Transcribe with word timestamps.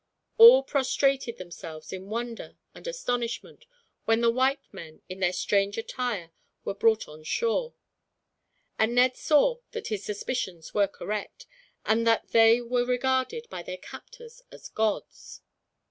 All 0.39 0.63
prostrated 0.63 1.37
themselves 1.37 1.93
in 1.93 2.09
wonder 2.09 2.57
and 2.73 2.87
astonishment 2.87 3.67
when 4.05 4.21
the 4.21 4.31
white 4.31 4.63
men, 4.71 5.03
in 5.07 5.19
their 5.19 5.31
strange 5.31 5.77
attire, 5.77 6.31
were 6.65 6.73
brought 6.73 7.07
on 7.07 7.21
shore; 7.23 7.75
and 8.79 8.95
Ned 8.95 9.15
saw 9.15 9.59
that 9.73 9.89
his 9.89 10.03
suspicions 10.03 10.73
were 10.73 10.87
correct, 10.87 11.45
and 11.85 12.07
that 12.07 12.29
they 12.29 12.61
were 12.61 12.83
regarded 12.83 13.47
by 13.51 13.61
their 13.61 13.77
captors 13.77 14.41
as 14.51 14.69
gods. 14.69 15.41